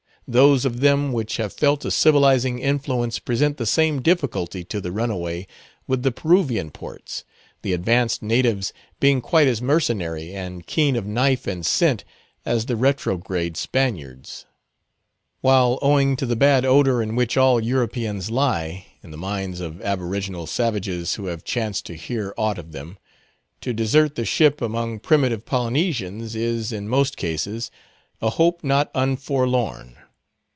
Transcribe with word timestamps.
Those 0.27 0.63
of 0.63 0.79
them 0.79 1.11
which 1.11 1.35
have 1.37 1.51
felt 1.51 1.83
a 1.83 1.91
civilizing 1.91 2.59
influence 2.59 3.19
present 3.19 3.57
the 3.57 3.65
same 3.65 4.01
difficulty 4.01 4.63
to 4.63 4.79
the 4.79 4.89
runaway 4.93 5.45
with 5.87 6.03
the 6.03 6.11
Peruvian 6.13 6.71
ports, 6.71 7.25
the 7.63 7.73
advanced 7.73 8.23
natives 8.23 8.71
being 9.01 9.19
quite 9.19 9.49
as 9.49 9.61
mercenary 9.61 10.33
and 10.33 10.65
keen 10.65 10.95
of 10.95 11.05
knife 11.05 11.47
and 11.47 11.65
scent 11.65 12.05
as 12.45 12.67
the 12.67 12.77
retrograde 12.77 13.57
Spaniards; 13.57 14.45
while, 15.41 15.77
owing 15.81 16.15
to 16.15 16.25
the 16.25 16.37
bad 16.37 16.63
odor 16.63 17.01
in 17.03 17.17
which 17.17 17.35
all 17.35 17.59
Europeans 17.59 18.31
lie, 18.31 18.85
in 19.03 19.11
the 19.11 19.17
minds 19.17 19.59
of 19.59 19.81
aboriginal 19.81 20.47
savages 20.47 21.15
who 21.15 21.25
have 21.25 21.43
chanced 21.43 21.85
to 21.87 21.93
hear 21.95 22.33
aught 22.37 22.57
of 22.59 22.71
them, 22.71 22.97
to 23.59 23.73
desert 23.73 24.15
the 24.15 24.23
ship 24.23 24.61
among 24.61 24.97
primitive 24.97 25.45
Polynesians, 25.45 26.35
is, 26.37 26.71
in 26.71 26.87
most 26.87 27.17
cases, 27.17 27.69
a 28.21 28.29
hope 28.29 28.63
not 28.63 28.89
unforlorn. 28.95 29.97